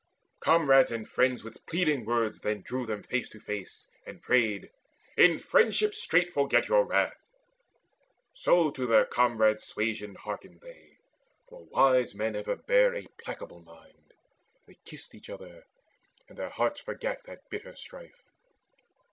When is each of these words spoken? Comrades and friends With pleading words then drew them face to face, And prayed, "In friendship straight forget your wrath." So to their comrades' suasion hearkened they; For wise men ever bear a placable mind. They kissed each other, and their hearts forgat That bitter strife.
Comrades 0.39 0.91
and 0.91 1.07
friends 1.07 1.43
With 1.43 1.63
pleading 1.67 2.05
words 2.05 2.39
then 2.39 2.63
drew 2.65 2.87
them 2.87 3.03
face 3.03 3.29
to 3.29 3.39
face, 3.39 3.85
And 4.07 4.19
prayed, 4.23 4.71
"In 5.15 5.37
friendship 5.37 5.93
straight 5.93 6.33
forget 6.33 6.67
your 6.67 6.87
wrath." 6.87 7.21
So 8.33 8.71
to 8.71 8.87
their 8.87 9.05
comrades' 9.05 9.65
suasion 9.67 10.15
hearkened 10.15 10.61
they; 10.61 10.97
For 11.49 11.65
wise 11.67 12.15
men 12.15 12.35
ever 12.35 12.55
bear 12.55 12.95
a 12.95 13.05
placable 13.23 13.59
mind. 13.59 14.15
They 14.65 14.77
kissed 14.85 15.13
each 15.13 15.29
other, 15.29 15.67
and 16.27 16.35
their 16.35 16.49
hearts 16.49 16.81
forgat 16.81 17.23
That 17.25 17.47
bitter 17.51 17.75
strife. 17.75 18.23